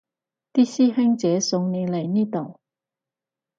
[0.53, 2.59] 啲師兄姐送你嚟呢度